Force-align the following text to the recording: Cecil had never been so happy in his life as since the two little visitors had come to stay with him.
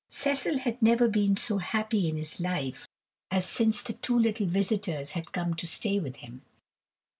Cecil 0.09 0.57
had 0.57 0.81
never 0.81 1.07
been 1.07 1.37
so 1.37 1.59
happy 1.59 2.09
in 2.09 2.17
his 2.17 2.39
life 2.39 2.87
as 3.29 3.45
since 3.45 3.83
the 3.83 3.93
two 3.93 4.17
little 4.17 4.47
visitors 4.47 5.11
had 5.11 5.31
come 5.31 5.53
to 5.53 5.67
stay 5.67 5.99
with 5.99 6.15
him. 6.15 6.41